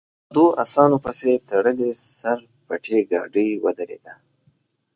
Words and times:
پر 0.27 0.33
دوو 0.35 0.47
اسانو 0.63 0.97
پسې 1.05 1.31
تړلې 1.49 1.89
سر 2.17 2.39
پټې 2.65 2.97
ګاډۍ 3.11 3.49
ودرېده. 3.63 4.13